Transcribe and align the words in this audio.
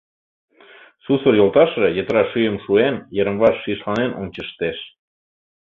Сусыр 1.03 1.33
йолташыже, 1.37 1.89
йытыра 1.93 2.23
шӱйым 2.31 2.57
шуен, 2.63 2.95
йырым-ваш 3.15 3.55
шишланен 3.63 4.11
ончыштеш. 4.21 4.77